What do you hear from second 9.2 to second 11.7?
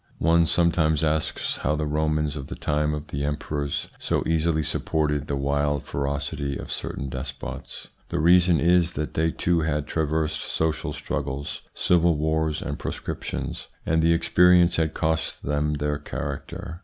too had traversed social struggles,